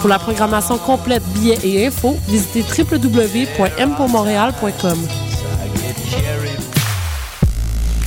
[0.00, 4.98] Pour la programmation complète, billets et infos, visitez www.mpourmontréal.com.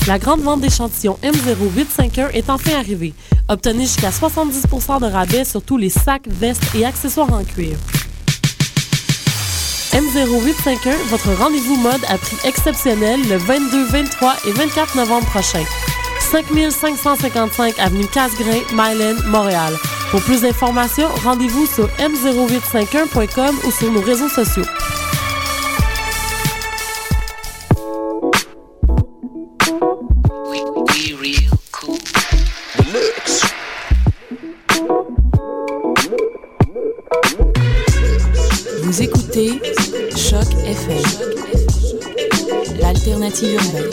[0.08, 3.14] La grande vente d'échantillons M0851 est enfin arrivée.
[3.50, 7.75] Obtenez jusqu'à 70% de rabais sur tous les sacs, vestes et accessoires en cuir.
[9.92, 15.66] M0851, votre rendez-vous mode à prix exceptionnel le 22, 23 et 24 novembre prochain.
[16.31, 19.73] 5555 avenue Casgrain, Myland, Montréal.
[20.12, 24.66] Pour plus d'informations, rendez-vous sur m0851.com ou sur nos réseaux sociaux.
[38.84, 39.62] Vous écoutez
[40.17, 41.02] Choc FM,
[42.82, 43.89] l'alternative urbaine.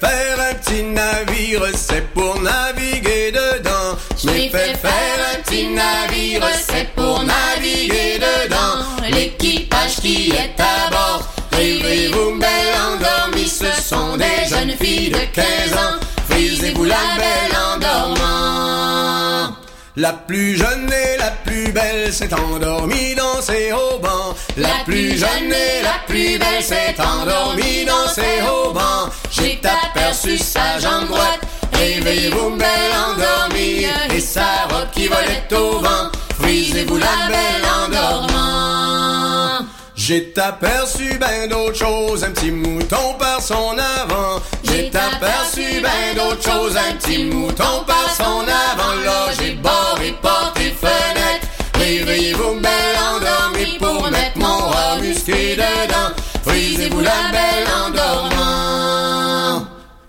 [0.00, 3.96] Faire un petit navire, c'est pour naviguer dedans.
[4.18, 8.86] Je m'ai fait faire un petit navire, c'est pour naviguer dedans.
[9.10, 15.44] L'équipage qui est à bord, rêvez-vous belle endormie, ce sont des jeunes filles de 15
[15.74, 16.00] ans.
[16.30, 19.56] Frisez-vous la belle en dormant.
[19.96, 24.34] La plus jeune et la plus belle s'est endormie dans ses haubans.
[24.56, 29.10] La plus jeune et la plus belle s'est endormie dans ses haubans.
[29.40, 31.40] J'ai aperçu sa jambe droite,
[31.72, 36.10] réveillez-vous belle endormie, et sa robe qui volait au vent.
[36.40, 39.66] Frisez-vous la belle en dormant.
[39.94, 44.40] J'ai aperçu ben d'autres choses, un petit mouton par son avant.
[44.64, 48.94] J'ai aperçu ben d'autres choses, un petit mouton par son avant.
[49.04, 51.46] Loger, bord et porte et fenêtre.
[51.74, 56.14] Réveillez-vous belle endormie pour mettre mon rat musqué dedans.
[56.50, 57.90] Frisez-vous la belle en.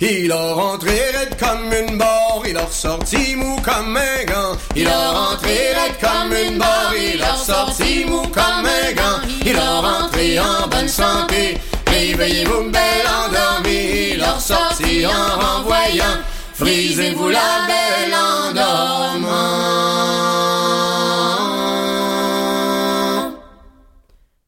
[0.03, 4.57] Il a rentré raide comme une barre, il a ressorti mou comme un gant.
[4.75, 9.19] Il a rentré raide comme une barre, il a ressorti mou comme un gant.
[9.46, 14.13] Il a rentré en bonne santé, réveillez-vous belle endormie.
[14.16, 16.18] Il a ressorti en renvoyant,
[16.56, 20.50] frisez-vous la belle en dormant.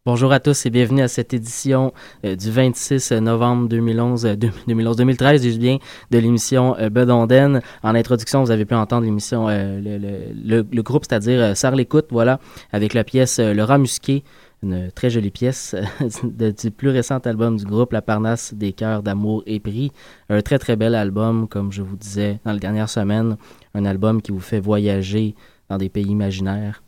[0.05, 1.93] Bonjour à tous et bienvenue à cette édition
[2.25, 5.77] euh, du 26 novembre 2011, euh, 2011 2013, dis-je bien,
[6.11, 7.61] de l'émission euh, Bedonden.
[7.83, 11.77] En introduction, vous avez pu entendre l'émission, euh, le, le, le, groupe, c'est-à-dire euh, Sarre
[11.77, 12.41] l'écoute, voilà,
[12.73, 14.25] avec la pièce euh, Le rat musqué,
[14.61, 15.73] une très jolie pièce
[16.61, 19.93] du plus récent album du groupe La Parnasse des cœurs d'amour et prix.
[20.27, 23.37] Un très très bel album, comme je vous disais dans les dernières semaines,
[23.73, 25.33] un album qui vous fait voyager
[25.69, 26.83] dans des pays imaginaires.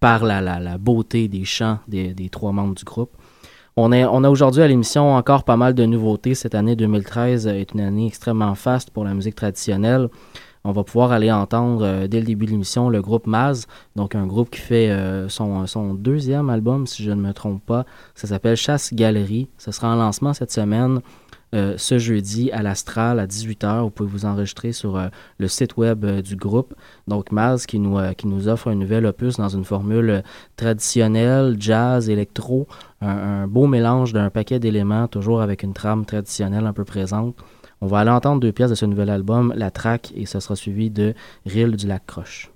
[0.00, 3.10] Par la, la, la, beauté des chants des, des, trois membres du groupe.
[3.76, 6.34] On, est, on a aujourd'hui à l'émission encore pas mal de nouveautés.
[6.34, 10.08] Cette année 2013 est une année extrêmement faste pour la musique traditionnelle.
[10.64, 13.66] On va pouvoir aller entendre euh, dès le début de l'émission le groupe Maz,
[13.96, 17.64] donc un groupe qui fait euh, son, son, deuxième album, si je ne me trompe
[17.64, 17.86] pas.
[18.14, 19.48] Ça s'appelle Chasse Galerie.
[19.58, 21.00] Ce sera en lancement cette semaine.
[21.54, 23.80] Euh, ce jeudi à l'Astral à 18h.
[23.80, 25.08] Vous pouvez vous enregistrer sur euh,
[25.38, 26.74] le site web euh, du groupe.
[27.06, 30.22] Donc Maz qui nous, qui nous offre un nouvel opus dans une formule
[30.56, 32.66] traditionnelle, jazz, électro,
[33.00, 37.34] un, un beau mélange d'un paquet d'éléments, toujours avec une trame traditionnelle un peu présente.
[37.80, 40.56] On va aller entendre deux pièces de ce nouvel album, La Traque, et ce sera
[40.56, 41.14] suivi de
[41.46, 42.50] Rille du Lac Croche.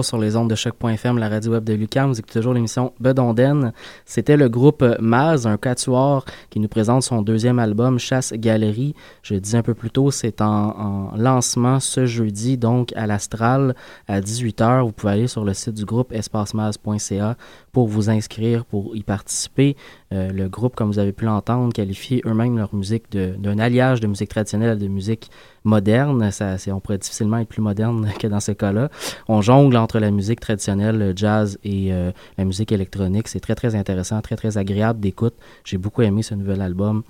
[0.00, 2.08] Sur les ondes de choc.fm, la radio web de Lucam.
[2.08, 3.74] Vous écoutez toujours l'émission Bedonden.
[4.06, 8.94] C'était le groupe Maz, un quatuor qui nous présente son deuxième album, Chasse Galerie.
[9.22, 13.74] Je dis un peu plus tôt, c'est en, lancement ce jeudi, donc à l'Astral,
[14.08, 14.82] à 18h.
[14.84, 17.36] Vous pouvez aller sur le site du groupe espacemaz.ca
[17.72, 19.76] pour vous inscrire, pour y participer.
[20.12, 24.06] Euh, le groupe, comme vous avez pu l'entendre, qualifie eux-mêmes leur musique d'un alliage de
[24.06, 25.30] musique traditionnelle à de musique
[25.64, 26.30] moderne.
[26.30, 28.88] Ça, on pourrait difficilement être plus moderne que dans ce cas-là.
[29.28, 33.28] On jongle entre la musique traditionnelle, le jazz et euh, la musique électronique.
[33.28, 35.34] C'est très, très intéressant, très, très agréable d'écoute.
[35.64, 37.02] J'ai beaucoup aimé ce nouvel album.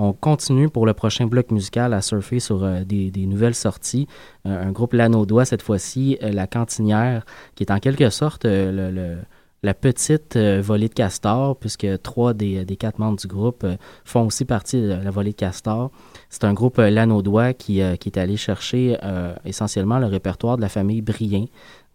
[0.00, 4.06] On continue pour le prochain bloc musical à surfer sur euh, des, nouvelles sorties.
[4.44, 7.24] un groupe Lanaudois, cette fois-ci, La Cantinière,
[7.56, 9.16] qui est en quelque sorte le
[9.62, 13.76] la petite euh, volée de Castor, puisque trois des, des, quatre membres du groupe euh,
[14.04, 15.90] font aussi partie de la volée de Castor.
[16.30, 18.96] C'est un groupe euh, lanaudois qui, qui, est allé chercher
[19.44, 21.46] essentiellement le répertoire de la famille Brien,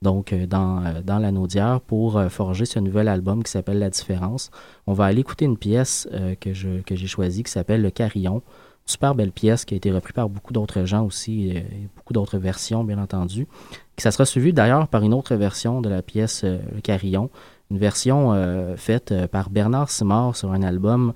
[0.02, 4.52] donc dans, dans l'anaudière, pour forger ce nouvel album qui s'appelle La Différence.
[4.88, 6.08] On va aller écouter une pièce
[6.42, 8.42] que, je, que j'ai choisie qui s'appelle Le Carillon.
[8.86, 12.38] Super belle pièce qui a été reprise par beaucoup d'autres gens aussi, et beaucoup d'autres
[12.38, 13.48] versions, bien entendu.
[13.98, 17.30] Ça sera suivi d'ailleurs par une autre version de la pièce Le Carillon,
[17.74, 21.14] une version euh, faite euh, par Bernard Simard sur un album euh,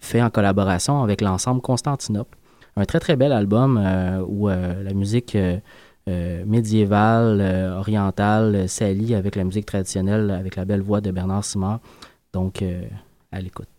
[0.00, 2.36] fait en collaboration avec l'ensemble Constantinople.
[2.76, 3.78] Un très très bel album
[4.28, 5.36] où la musique
[6.06, 7.40] médiévale,
[7.76, 11.80] orientale s'allie avec la musique traditionnelle, avec la belle voix de Bernard Simard.
[12.32, 12.62] Donc,
[13.32, 13.73] à l'écoute.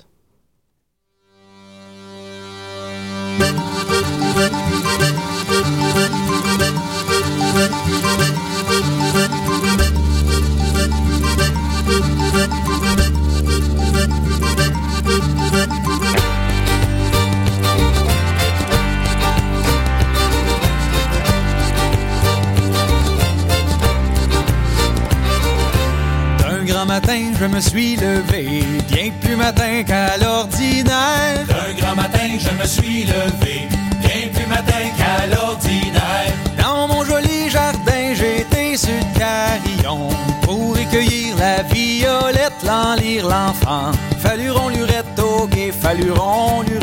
[27.55, 31.45] Me suis levé, bien plus matin qu'à l'ordinaire.
[31.49, 33.69] Un grand matin, je me suis levé,
[34.01, 36.33] bien plus matin qu'à l'ordinaire.
[36.61, 40.09] Dans mon joli jardin, j'étais sur le carillon
[40.41, 43.91] pour recueillir la violette, l'en lire l'enfant.
[44.19, 46.74] Falluron lurette au guet, falluron lurette.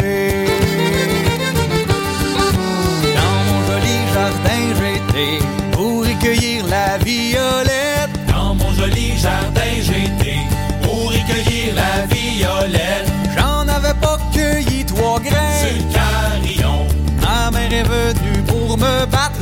[19.03, 19.39] Me battre.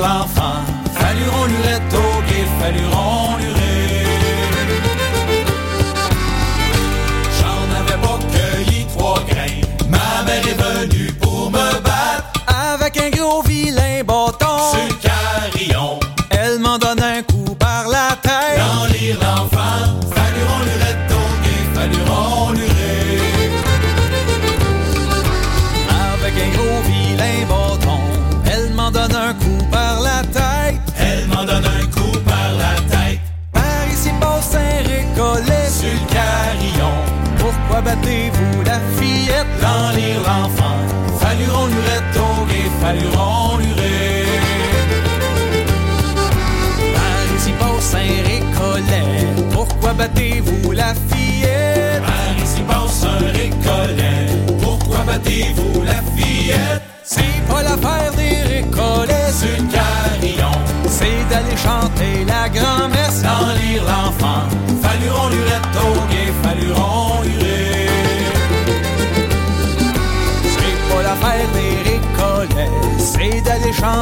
[0.00, 0.60] L'enfant.
[0.94, 3.57] Falluron lurette au guet, falluron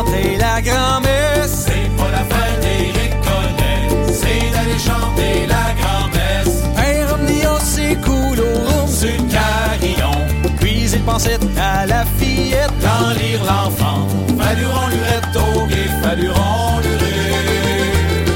[0.06, 1.66] chanter la grand-messe.
[1.66, 4.12] C'est pas l'affaire des récollets.
[4.12, 6.62] C'est d'aller chanter la grand-messe.
[6.74, 8.86] Père Omnia, c'est cool au.
[8.88, 10.16] Sur le carillon.
[10.60, 12.72] Puis il pensait à la fillette.
[12.82, 14.06] L'en lire l'enfant.
[14.38, 18.30] Falluron lurette au guet, falluron lurette.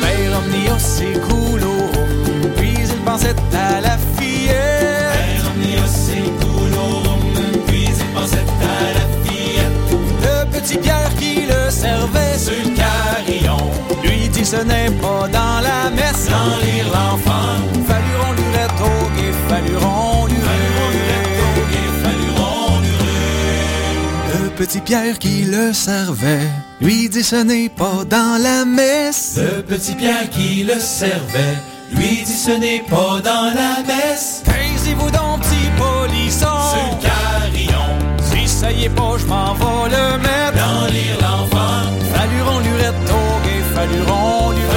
[0.00, 2.52] Père Omnia, c'est cool au room.
[2.56, 3.93] Puis il pensait à la
[14.02, 16.28] Lui dit ce n'est pas dans la messe.
[16.30, 17.56] L'en lire l'enfant.
[17.88, 20.44] Falluron lurette au guet, falluron lurette.
[24.42, 26.48] Le petit Pierre qui le servait.
[26.80, 29.36] Lui dit ce n'est pas dans la messe.
[29.38, 31.58] Le petit Pierre qui le servait
[31.96, 34.42] lui dit ce n'est pas dans la messe.
[34.44, 36.46] Taisez-vous donc, petit polisson.
[36.74, 37.86] Le carillon,
[38.18, 40.56] Si ça y est pas, je m'en vais le mettre.
[40.56, 41.82] d'en lire l'enfant.
[42.14, 43.04] Falluron lurette
[43.86, 44.73] du rendu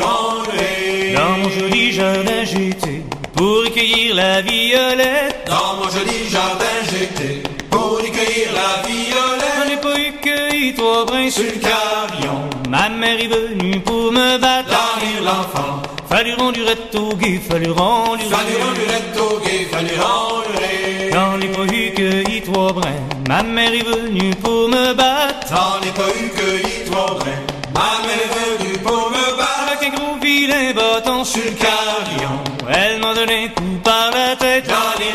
[0.00, 1.14] Rondurette.
[1.14, 3.02] Dans mon joli jardin, été
[3.34, 5.46] pour recueillir la violette.
[5.46, 9.72] Dans mon joli jardin, j'étais pour y cueillir la J'en violette.
[9.72, 14.38] ai pas eu cueilli trois brins Sur le carillon, Ma mère est venue pour me
[14.38, 14.68] battre.
[14.70, 15.82] l'enlire l'enfant.
[16.10, 18.01] Fallu rondurette au guet, fallu rondurette.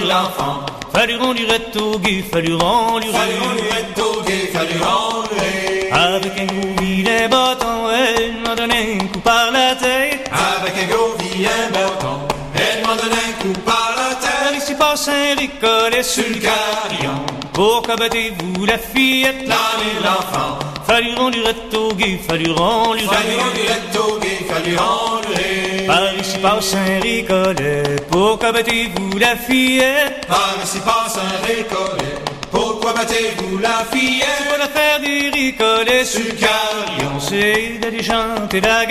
[0.08, 0.66] L'enfant.
[0.94, 3.16] Fallu rondurette au guet, fallu rondurette.
[3.16, 5.92] Fallu rondurette au guet, fallu rondurette.
[5.92, 10.30] Avec un gros vilain bâton, elle m'a donné un coup par la tête.
[10.32, 12.18] Avec un gros vilain bâton,
[12.56, 14.64] elle m'a donné un coup par la tête.
[14.64, 17.20] ici passe un Sur le carillon,
[17.58, 19.42] Pourquoi battez-vous la fillette?
[19.42, 20.60] l'enlire l'enfant.
[20.86, 23.10] Fallu rondurette au guet, fallu Fallu rondurette.
[23.10, 25.88] rondurette au guet, fallu rondurette.
[25.88, 27.96] Par ici passe un ricolet.
[28.12, 30.28] Pourquoi battez-vous la fillette?
[30.28, 32.27] Par ici passe un récollet.
[32.52, 34.58] Pourquoi battez-vous la Pas fillette?
[34.60, 38.86] l'affaire des ricolets Sur sur le carillon, C'est d'aller chanter la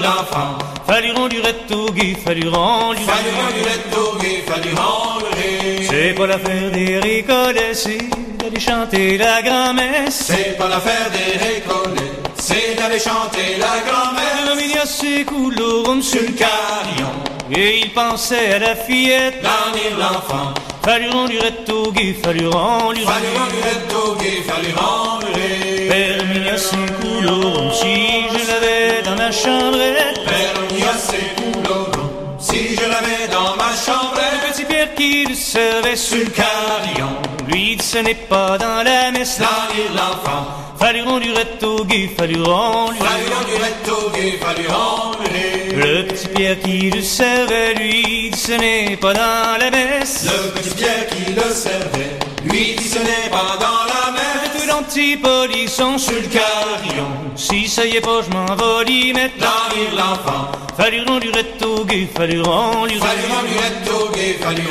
[0.00, 0.58] l'enfant.
[0.86, 3.06] Fallu rondurette au guet, fallu rondurette.
[3.06, 5.88] Fallu rondurette au guet, fallu rondurette.
[5.90, 7.98] C'est pas l'affaire des ricolets, c'est
[8.38, 10.24] d'aller chanter la grand-messe.
[10.28, 12.12] C'est pas l'affaire des récollets,
[12.48, 17.12] c'est d'aller chanter la séculorum Sur sur le carillon,
[17.54, 19.42] Et il pensait à la fillette.
[19.42, 20.54] l'enlire l'enfant.
[20.82, 23.08] Fallu rondurette au guet, fallu rondurette.
[23.12, 25.90] Fallu rondurette au guet, fallu rondurette.
[25.90, 27.94] Herminia séculorum, si
[28.32, 30.20] je l'avais dans ma chambrette.
[30.32, 34.20] Pernia séculorum, si je l'avais dans ma chambre.
[34.48, 37.10] Petit Pierre qui le servait Sur le carillon,
[37.48, 39.38] lui ce n'est pas dans la messe.
[39.38, 40.67] l'enlire l'enfant.
[40.78, 43.02] Fallu rondurette au guet, fallu rondurette.
[43.02, 45.76] Fallu rondurette au guet, fallu rondurette.
[45.76, 50.24] Le petit Pierre qui le servait, lui dit ce n'est pas dans la messe.
[50.26, 54.50] Le petit Pierre qui le servait, lui dit ce n'est pas dans la mer.
[54.56, 59.34] Tout l'antipolisson sur le carillon, Si ça y est pas, je m'en vais l'y mettre.
[59.40, 60.52] l'enlire l'enfant.
[60.76, 63.02] Fallu rondurette au guet, fallu rondurette.
[63.02, 64.62] Fallu rondurette au guet, fallu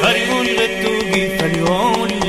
[0.00, 2.22] Fallu rondurette rondurette.
[2.22, 2.23] au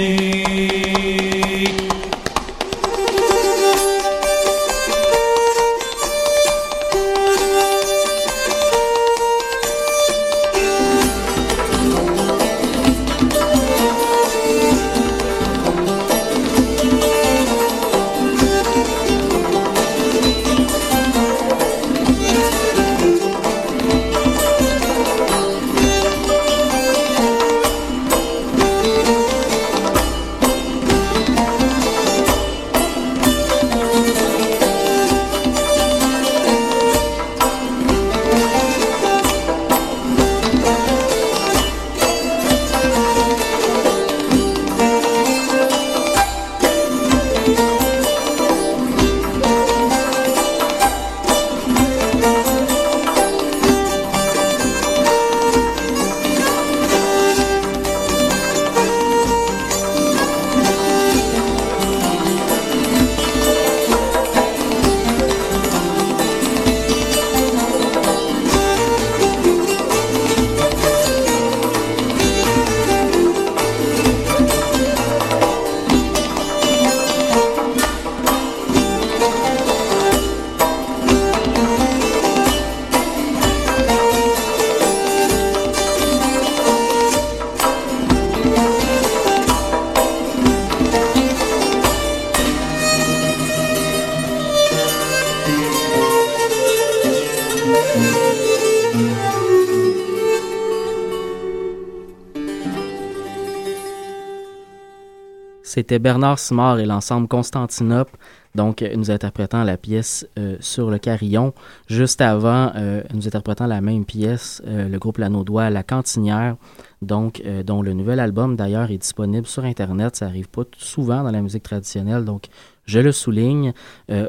[105.75, 108.15] C'était Bernard Simard et l'ensemble Constantinople,
[108.55, 111.53] donc euh, nous interprétant la pièce euh, sur le carillon.
[111.87, 116.55] Juste avant, euh, nous interprétant la même pièce, le groupe Lanaudois, La Cantinière,
[117.01, 120.15] donc dont le nouvel album d'ailleurs est disponible sur Internet.
[120.15, 122.45] Ça arrive pas souvent dans la musique traditionnelle, donc
[122.85, 123.73] je le souligne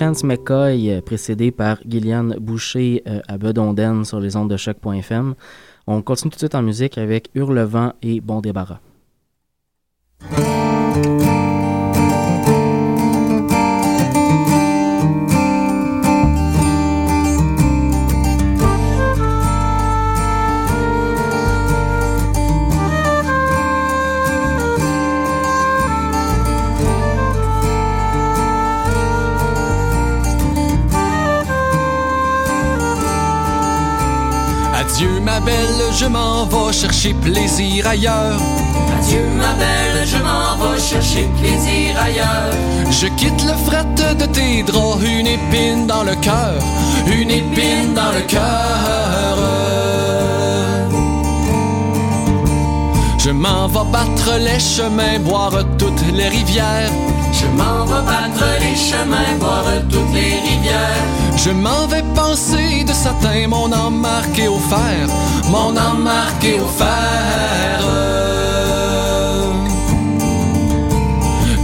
[0.02, 5.36] Chance McCoy, euh, précédé par Gillian Boucher euh, à Bedonden sur les ondes de choc.fm.
[5.86, 8.80] On continue tout de suite en musique avec Hurlevent et Bon débarras.
[36.02, 38.40] Je m'en vais chercher plaisir ailleurs.
[38.98, 42.54] Adieu ma belle, je m'en vais chercher plaisir ailleurs.
[42.90, 43.86] Je quitte le fret
[44.22, 46.56] de tes draps, une épine dans le cœur,
[47.06, 49.38] une épine dans le cœur.
[53.20, 56.92] Je m'en vais battre les chemins, boire toutes les rivières.
[57.32, 61.06] Je m'en vais battre les chemins, boire toutes les rivières.
[61.44, 65.08] Je m'en vais penser de satin, mon âme marqué au fer,
[65.50, 67.80] mon âme marqué au fer.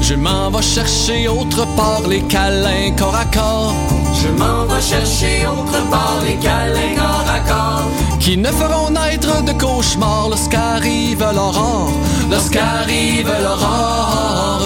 [0.02, 3.76] Je m'en vais chercher autre part les câlins corps à corps.
[4.20, 7.92] Je m'en vais chercher autre part les câlins corps à corps.
[8.20, 11.92] Qui ne feront naître de cauchemars lorsqu'arrive l'aurore,
[12.32, 14.64] lorsqu'arrive l'aurore.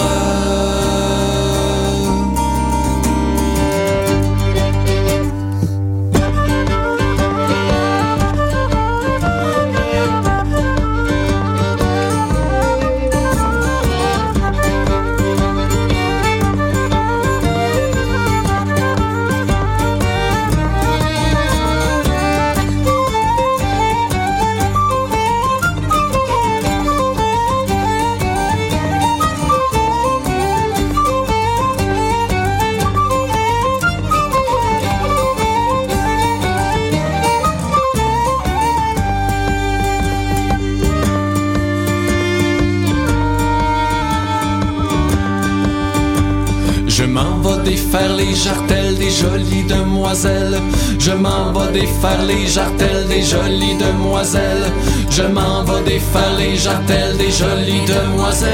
[47.64, 50.60] Défaire les jartelles des jolies demoiselles.
[51.00, 54.72] Je m'en vais défaire les jartelles des jolies demoiselles.
[55.10, 58.52] Je m'en vais défaire les jartelles des jolies demoiselles.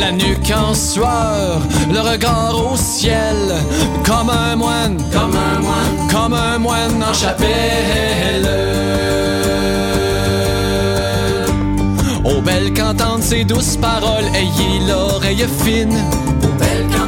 [0.00, 1.60] La nuque en sueur,
[1.92, 3.36] le regard au ciel,
[4.04, 8.48] comme un moine, Comme un moine, comme un moine en chapelle.
[12.24, 15.98] Aux belles qu'entendre ces douces paroles, ayez l'oreille fine.
[16.58, 17.01] belle qu'entendre ces douces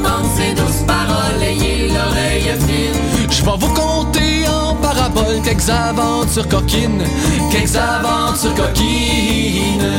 [0.87, 3.28] paroles, ayez l'oreille fine.
[3.30, 7.05] Je vais vous conter en parabole quelques aventures coquines,
[7.51, 9.91] quelques aventures coquines.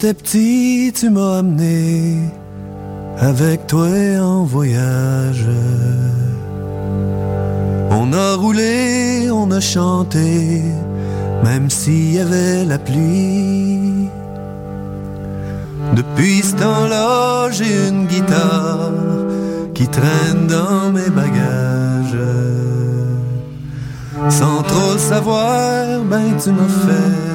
[0.00, 2.20] J'étais petit, tu m'as amené
[3.18, 3.86] avec toi
[4.22, 5.46] en voyage.
[7.90, 10.62] On a roulé, on a chanté,
[11.44, 14.08] même s'il y avait la pluie.
[15.94, 18.92] Depuis ce temps-là, j'ai une guitare
[19.74, 22.16] qui traîne dans mes bagages.
[24.30, 27.29] Sans trop savoir, ben tu m'as fait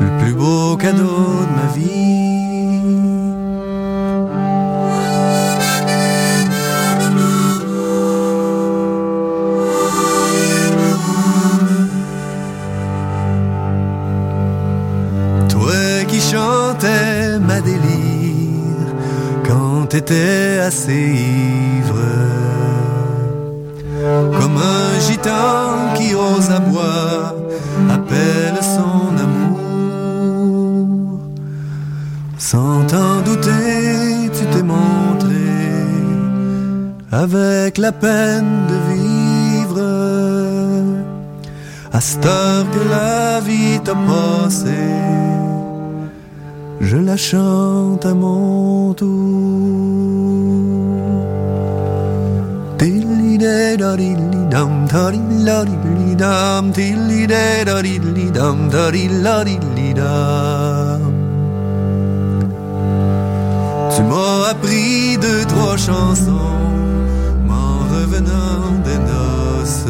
[0.00, 1.96] le plus beau cadeau de ma vie.
[15.48, 18.90] Toi qui chantais ma délire
[19.46, 20.92] quand t'étais assez
[21.78, 22.02] ivre,
[24.38, 26.60] comme un gitan qui ose à
[27.94, 29.35] appelle son amour.
[32.52, 35.46] Sans t'en douter, tu t'es montré
[37.10, 39.80] avec la peine de vivre.
[41.92, 42.20] À cette
[42.72, 44.80] que la vie t'a passé,
[46.80, 49.96] je la chante à mon tour.
[63.96, 66.60] Tu m'as appris deux trois chansons
[67.46, 69.86] m'en revenant des noces.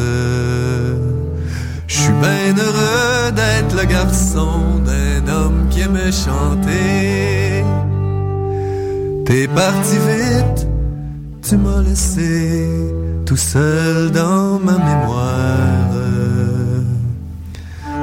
[1.87, 7.65] Je suis bien heureux d'être le garçon d'un homme qui aimait chanter.
[9.25, 10.67] T'es parti vite,
[11.41, 12.69] tu m'as laissé
[13.25, 15.91] tout seul dans ma mémoire.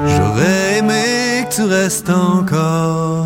[0.05, 3.25] J'aurais aimé que tu restes encore,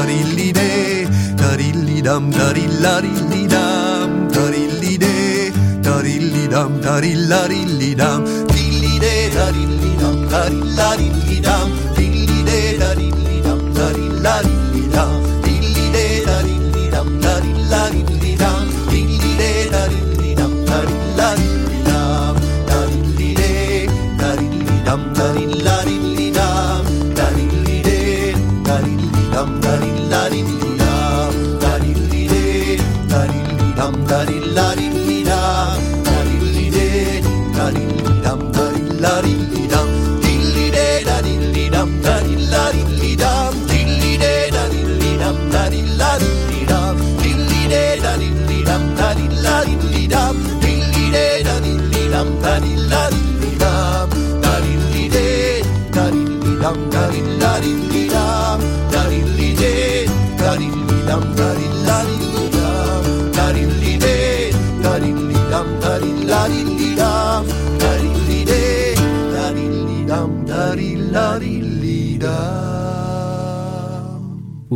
[0.00, 9.92] darilli de, darilli dam, darillarilli dam, darilli de, darilli dam, darillarilli dam, dilli de, darilli
[10.00, 15.12] dam, darillarilli dam, dilli de, darilli dam, darillarilli dam,
[15.44, 18.19] dilli de, darilli dam, darillarilli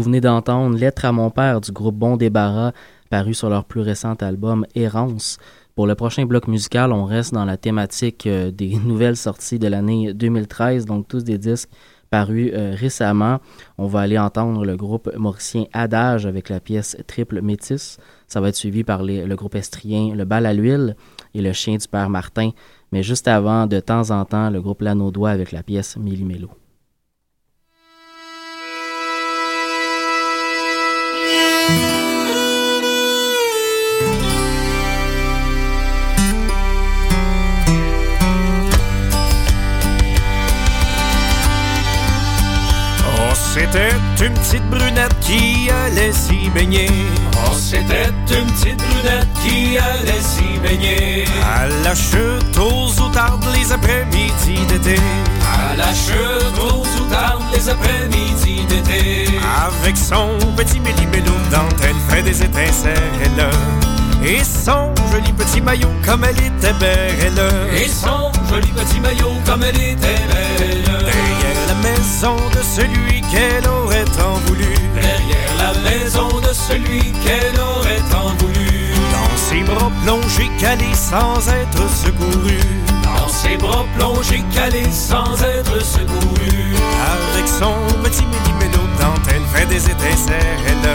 [0.04, 2.72] venez d'entendre Lettre à mon père du groupe Bon Débarras,
[3.08, 5.38] paru sur leur plus récent album Errance.
[5.74, 9.66] Pour le prochain bloc musical, on reste dans la thématique euh, des nouvelles sorties de
[9.66, 11.70] l'année 2013, donc tous des disques
[12.10, 13.40] parus euh, récemment.
[13.78, 17.96] On va aller entendre le groupe mauricien Adage avec la pièce Triple Métis.
[18.28, 20.96] Ça va être suivi par le groupe estrien Le Bal à l'huile
[21.32, 22.50] et le chien du père Martin.
[22.92, 26.50] Mais juste avant, de temps en temps, le groupe Lanaudois avec la pièce Millimélo.
[43.74, 46.88] C'était une petite brunette qui allait s'y baigner.
[47.34, 51.24] Oh, c'était une petite brunette qui allait s'y baigner.
[51.42, 54.96] À la chute aux outardes les après-midi d'été.
[55.42, 59.26] À la chute aux outardes les après-midi d'été.
[59.66, 63.50] Avec son petit méli-mélo dentelle fait des étincelles.
[64.24, 67.42] Et son joli petit maillot comme elle était belle.
[67.76, 70.84] Et son joli petit maillot comme elle était belle.
[70.84, 74.74] Derrière la maison de celui qu'elle aurait tant voulu.
[74.94, 78.92] Derrière la maison de celui qu'elle aurait tant voulu.
[79.12, 82.58] Dans ses bras plongés calés sans être secouru.
[83.02, 86.74] Dans ses bras plongés calés sans être secouru.
[87.12, 90.94] Avec son petit méli-mélo dentelle fait des étincelles.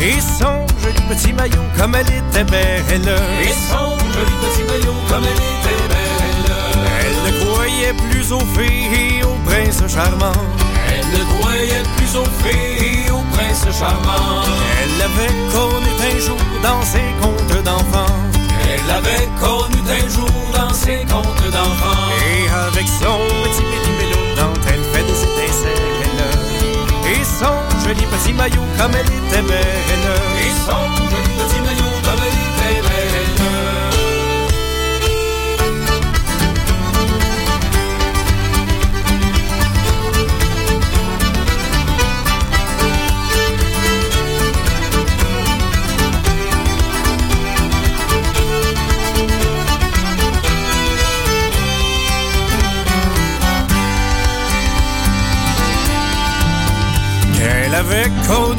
[0.00, 3.16] Et son joli petit maillot comme elle était belle.
[3.42, 6.54] Et son joli petit maillot comme elle était belle.
[7.00, 10.32] Elle ne croyait plus aux fées et aux princes charmants.
[11.46, 14.42] Elle croyait plus aux fées et aux princes charmants.
[14.82, 18.14] Elle avait connu un jour dans ses contes d'enfants.
[18.62, 22.10] Elle avait connu un jour dans ses contes d'enfants.
[22.20, 26.24] Et avec son petit méli-mélo dentelle fait des étincelles.
[27.12, 30.06] Et son joli petit maillot comme elle était belle.
[30.40, 31.06] Et son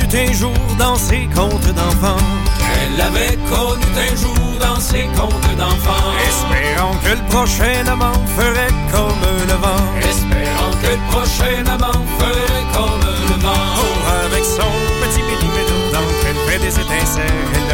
[0.09, 2.23] d'un jour dans ses contes d'enfants.
[2.59, 6.11] Elle avait connu un jour dans ses contes d'enfants.
[6.27, 9.83] Espérons que le prochain amant ferait comme le vent.
[9.99, 13.67] Espérons que le prochain amant ferait comme le vent.
[13.79, 14.71] Oh, avec son
[15.03, 17.73] petit millimélo d'entre elle fait des étincelles.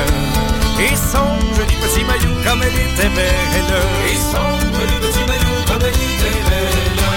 [0.80, 3.72] Et son joli petit maillot comme elle était belle.
[4.12, 7.12] Et son joli petit maillot comme elle était belle.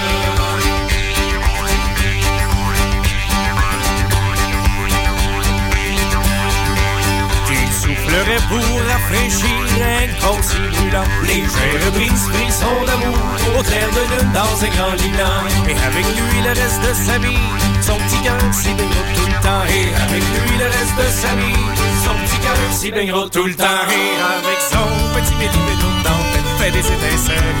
[8.07, 11.03] Soufflerait pour rafraîchir un concis brûlant.
[11.23, 13.17] Légère brise, frisson d'amour,
[13.59, 15.43] au clair de lune dans un grand lilan.
[15.67, 17.37] Et avec lui le reste de sa vie,
[17.81, 19.63] son petit cœur s'y baignera tout le temps.
[19.67, 21.63] Et avec lui le reste de sa vie,
[22.03, 23.83] son petit cœur s'y baignera tout le temps.
[23.91, 24.87] Et avec son
[25.19, 25.89] petit méli-mélo
[26.33, 27.59] elle fait des étincelles.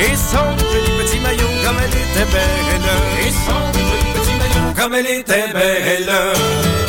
[0.00, 3.26] Et son joli petit maillot comme elle était belle.
[3.26, 6.81] Et son joli petit maillot comme elle était belle.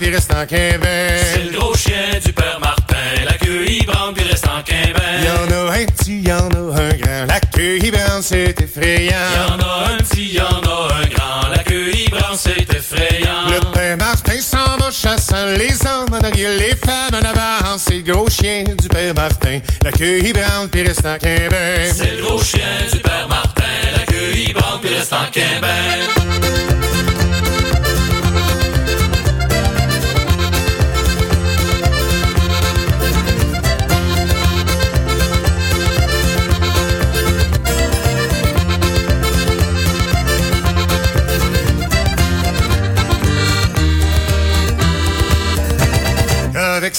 [0.00, 1.24] Puis reste en quinvaine.
[1.34, 2.96] C'est le gros chien du père Martin.
[3.22, 5.22] L'accueil branle, puis reste en quinvaine.
[5.22, 7.26] Y en a un petit, y en a un grand.
[7.26, 9.12] L'accueil branle, c'est effrayant.
[9.12, 11.50] Y en a un petit, y en a un grand.
[11.54, 13.50] L'accueil branle, c'est effrayant.
[13.50, 15.44] Le père Martin s'en va chassant.
[15.58, 17.76] Les hommes en arrière, les femmes en avant.
[17.76, 19.58] C'est le gros chien du père Martin.
[19.84, 21.92] L'accueil branle, puis reste en quinvaine.
[21.94, 23.64] C'est le gros chien du père Martin.
[23.94, 26.30] L'accueil branle, puis reste en quinvaine.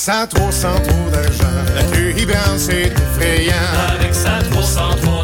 [0.01, 1.43] Ça, trop sans trop d'argent,
[1.75, 3.53] l'accueil branle, c'est effrayant.
[3.99, 5.20] Avec ça, trop sans trop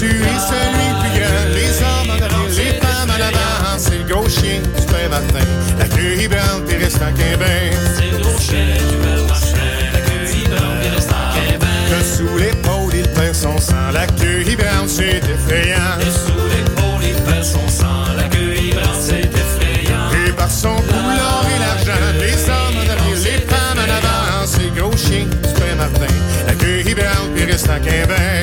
[0.00, 3.78] D'avoir tué celui plus grand, les hommes en arrière, les femmes en avant.
[3.78, 5.46] C'est le chien du père Martin,
[5.78, 7.74] l'accueil branle, puis reste en quinvaine.
[7.96, 9.56] C'est le gros chien du père Martin,
[9.92, 11.90] l'accueil branle, puis reste en quinvaine.
[11.90, 15.98] Que sous l'épaule il perd son sang, l'accueil branle, c'est effrayant.
[16.00, 20.26] Et sous l'épaule il perd son sang, l'accueil branle, c'est effrayant.
[20.26, 24.46] Et par son couleur et l'argent, les hommes en arrière, les femmes en avant.
[24.46, 26.14] C'est le chien du père Martin,
[26.46, 28.39] l'accueil branle, puis reste en quinvaine.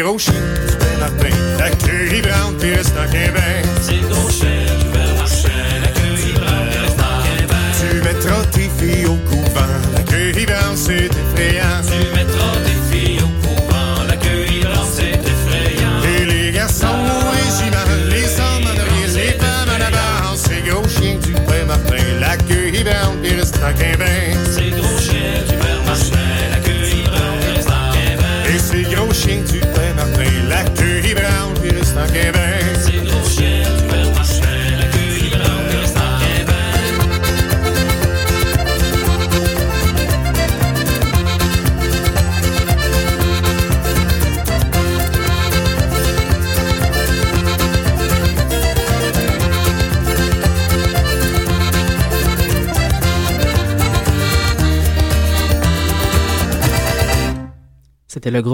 [0.00, 0.37] Avant.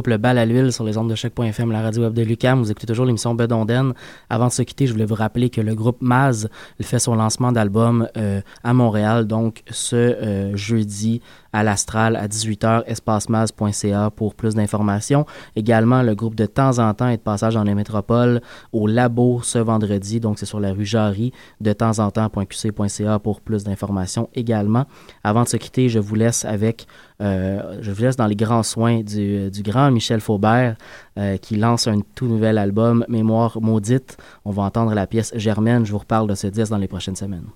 [0.07, 2.61] Le Bal à l'huile sur les ondes de choc.fm, la radio web de Lucam.
[2.61, 3.93] Vous écoutez toujours l'émission Bedonden.
[4.29, 6.49] Avant de se quitter, je voulais vous rappeler que le groupe Maz
[6.81, 11.21] fait son lancement d'album euh, à Montréal, donc ce euh, jeudi
[11.55, 15.25] à l'Astral à 18h, espacemaz.ca pour plus d'informations.
[15.55, 18.41] Également, le groupe de temps en temps est de passage dans les métropoles
[18.73, 23.41] au Labo ce vendredi, donc c'est sur la rue Jarry, de temps en temps.qc.ca pour
[23.41, 24.87] plus d'informations également.
[25.23, 26.89] Avant de se quitter, je vous laisse avec,
[27.23, 30.77] euh, je vous laisse dans les grands soins du, du grand Michel Faubert
[31.19, 34.17] euh, qui lance un tout nouvel album, Mémoire maudite.
[34.45, 35.87] On va entendre la pièce Germaine.
[35.87, 37.47] Je vous reparle de ce disque dans les prochaines semaines.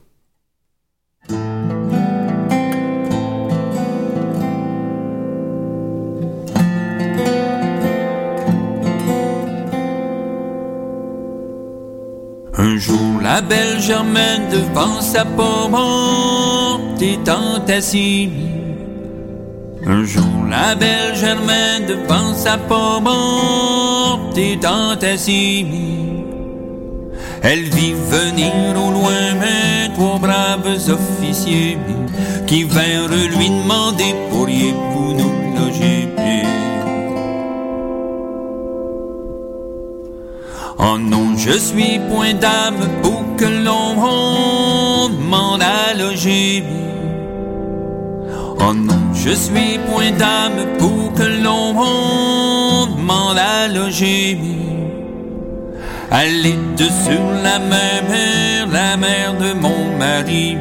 [12.61, 15.77] Un jour, la belle Germaine devant sa pomme
[17.01, 18.31] étant assise.
[19.87, 23.09] Un jour, la belle Germaine devant sa pomme
[24.37, 25.67] étant assise.
[27.43, 31.79] Elle vit venir au loin mes trois braves officiers
[32.49, 36.09] qui vinrent lui demander pourriez-vous nous loger
[40.81, 46.63] Oh non, je suis point d'âme pour que l'on demande à loger.
[48.61, 51.73] Oh non, je suis point d'âme pour que l'on
[52.87, 54.39] demande à loger.
[56.13, 60.57] Allez de sur la mer, la mère de mon mari,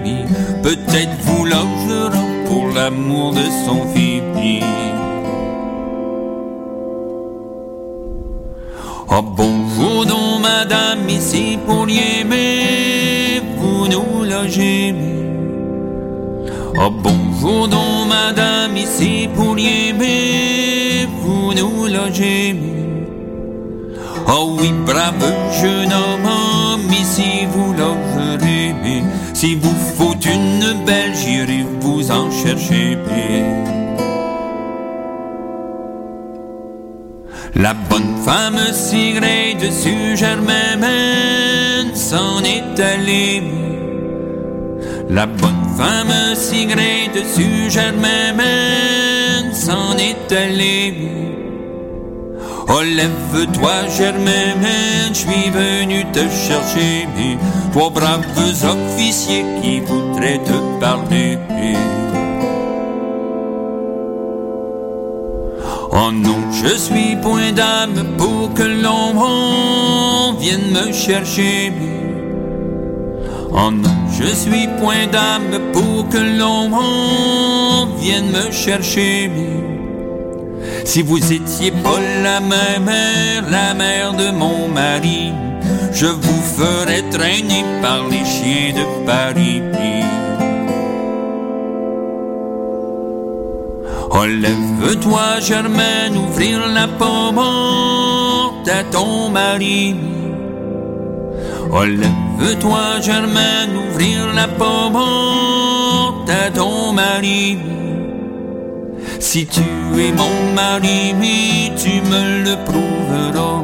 [0.63, 4.86] peut-être vous logera pour l'amour de son fils.
[9.09, 14.93] Oh bonjour donc madame, ici pour mais vous nous logez.
[16.75, 22.55] Oh bonjour donc madame, ici pour mais vous nous logez.
[24.27, 28.75] Oh oui, brave jeune homme, ici vous logerez.
[29.33, 32.97] Si vous faut une belle, j'irai vous en chercher.
[37.59, 40.85] La bonne femme sigrée dessus Germaine
[41.95, 43.41] s'en est allée.
[45.09, 50.93] La bonne femme sigrée dessus Germaine s'en est allée.
[52.69, 54.67] Oh lève-toi Germaine,
[55.09, 57.07] je suis venu te chercher,
[57.73, 58.23] toi braves
[58.65, 61.39] officiers qui voudraient te parler.
[65.99, 71.73] Oh non, je suis point d'âme pour que l'on vienne me chercher.
[73.51, 79.31] Oh non, je suis point d'âme pour que l'on vienne me chercher.
[80.85, 85.31] Si vous étiez pas la mère, la mère de mon mari,
[85.91, 89.63] je vous ferais traîner par les chiens de Paris.
[94.19, 99.95] Oh, lève-toi, Germaine, ouvrir la porte à ton mari.
[101.71, 107.59] Oh, lève-toi, Germaine, ouvrir la porte à ton mari.
[109.19, 109.61] Si tu
[109.99, 111.13] es mon mari,
[111.77, 113.61] tu me le prouveras.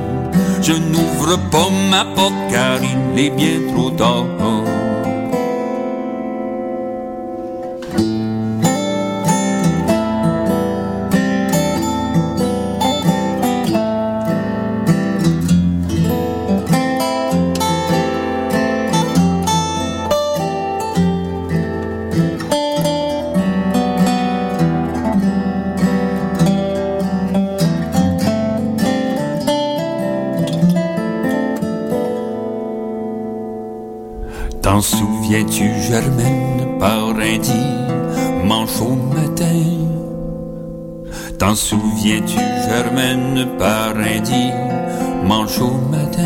[0.62, 4.26] Je n'ouvre pas ma porte car il est bien trop tard.
[35.34, 39.64] Souviens-tu, Germaine, par un dimanche au matin?
[41.40, 46.22] T'en souviens-tu, Germaine, par un dimanche au matin?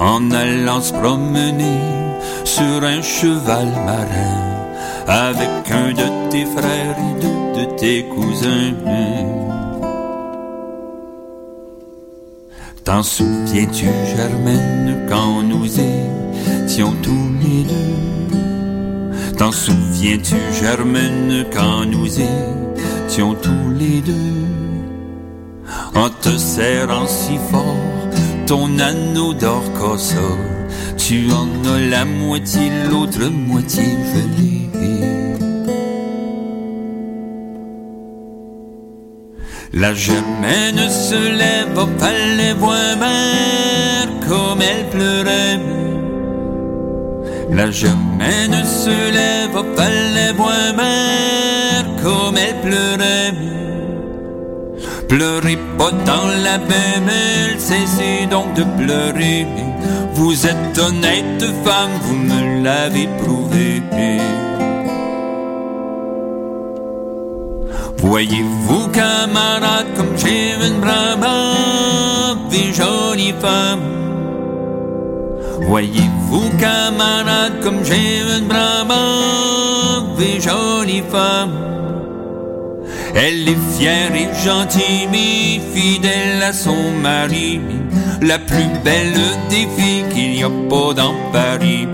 [0.00, 1.78] En allant se promener
[2.44, 4.40] sur un cheval marin,
[5.06, 8.74] avec un de tes frères et deux de tes cousins.
[12.82, 13.86] T'en souviens-tu,
[14.16, 15.39] Germaine, quand
[17.02, 24.46] tous les deux T'en souviens-tu, Germaine, quand nous étions tous les deux?
[25.94, 27.76] En te serrant si fort
[28.46, 30.38] ton anneau d'or corso
[30.96, 34.68] Tu en as la moitié, l'autre moitié gelée
[39.72, 42.96] La germaine se lève au palais voir
[44.28, 45.60] comme elle pleurait.
[47.52, 50.32] La germaine se lève au palais
[50.76, 53.34] mère comme elle pleurait.
[55.08, 59.46] Pleurez pas dans la belle, cessez donc de pleurer.
[60.14, 63.82] Vous êtes honnête femme, vous me l'avez prouvé.
[67.98, 71.26] Voyez-vous, camarade, comme j'ai une brave
[72.52, 73.99] et jolie femme?
[75.62, 81.52] Voyez-vous, camarade, comme j'ai une brave et jolie femme.
[83.14, 87.60] Elle est fière et gentille, mais fidèle à son mari.
[88.22, 89.14] La plus belle
[89.48, 91.88] des filles qu'il n'y a pas dans Paris.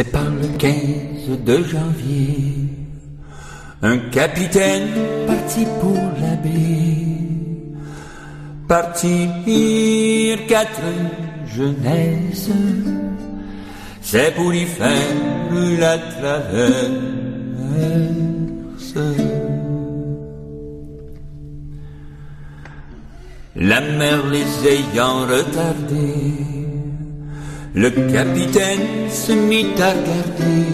[0.00, 2.68] C'est par le 15 de janvier,
[3.82, 4.88] un capitaine
[5.26, 7.18] parti pour la baie,
[8.66, 9.28] partir
[10.48, 10.80] quatre
[11.54, 12.48] jeunesse,
[14.00, 14.88] c'est pour y faire
[15.78, 17.10] la traverse.
[23.54, 26.59] La mer les ayant retardés,
[27.74, 30.66] le capitaine se mit à regarder,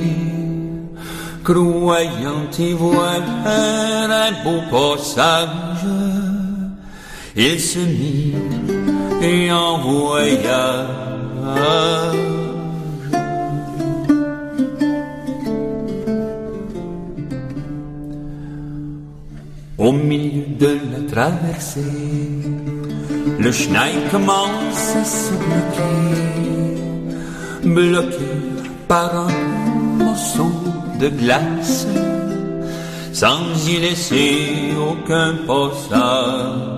[1.44, 5.86] croyant y voir un beau passage.
[7.36, 8.34] Il se mit
[9.22, 10.86] et envoya
[19.78, 21.80] Au milieu de la traversée,
[23.38, 26.75] le chenil commence à se bloquer,
[27.66, 28.16] bloqué
[28.88, 30.50] par un morceau
[31.00, 31.86] de glace,
[33.12, 36.76] sans y laisser aucun passage.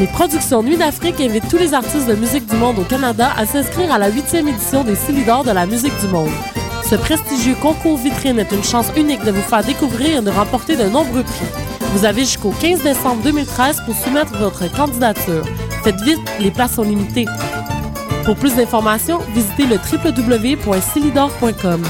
[0.00, 3.44] Les productions Nuit d'Afrique invitent tous les artistes de musique du monde au Canada à
[3.46, 6.30] s'inscrire à la huitième édition des Silidor de la musique du monde.
[6.88, 10.76] Ce prestigieux concours vitrine est une chance unique de vous faire découvrir et de remporter
[10.76, 11.67] de nombreux prix.
[11.92, 15.44] Vous avez jusqu'au 15 décembre 2013 pour soumettre votre candidature.
[15.82, 17.26] Faites vite, les places sont limitées.
[18.24, 21.82] Pour plus d'informations, visitez le www.silidor.com.